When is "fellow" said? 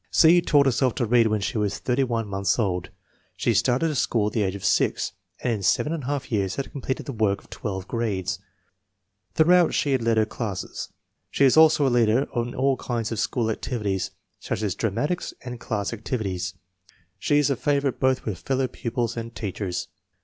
18.39-18.65